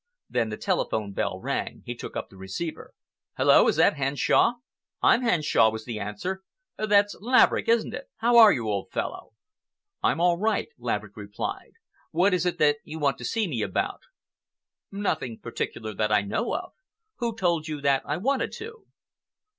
[0.27, 1.83] Then the telephone bell rang.
[1.85, 2.95] He took up the receiver.
[3.37, 3.67] "Hullo!
[3.67, 4.53] Is that Henshaw?"
[5.03, 6.41] "I'm Henshaw," was the answer.
[6.75, 8.09] "That's Laverick, isn't it?
[8.17, 9.33] How are you, old fellow?"
[10.01, 11.73] "I'm all right," Laverick replied.
[12.09, 14.01] "What is it that you want to see me about?"
[14.91, 16.71] "Nothing particular that I know of.
[17.17, 18.87] Who told you that I wanted to?"